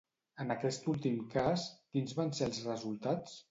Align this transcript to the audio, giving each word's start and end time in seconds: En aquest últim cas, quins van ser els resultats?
En 0.45 0.53
aquest 0.55 0.87
últim 0.93 1.19
cas, 1.35 1.67
quins 1.99 2.19
van 2.23 2.35
ser 2.41 2.51
els 2.51 2.65
resultats? 2.73 3.41